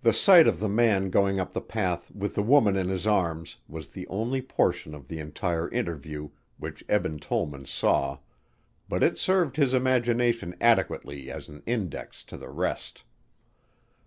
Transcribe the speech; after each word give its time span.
The 0.00 0.14
sight 0.14 0.46
of 0.46 0.58
the 0.58 0.70
man 0.70 1.10
going 1.10 1.38
up 1.38 1.52
the 1.52 1.60
path 1.60 2.10
with 2.14 2.34
the 2.34 2.42
woman 2.42 2.76
in 2.78 2.88
his 2.88 3.06
arms 3.06 3.58
was 3.68 3.90
the 3.90 4.06
only 4.06 4.40
portion 4.40 4.94
of 4.94 5.06
the 5.08 5.18
entire 5.18 5.68
interview 5.68 6.30
which 6.56 6.82
Eben 6.88 7.18
Tollman 7.18 7.66
saw, 7.66 8.20
but 8.88 9.02
it 9.02 9.18
served 9.18 9.56
his 9.58 9.74
imagination 9.74 10.54
adequately 10.62 11.30
as 11.30 11.50
an 11.50 11.62
index 11.66 12.24
to 12.24 12.38
the 12.38 12.48
rest. 12.48 13.04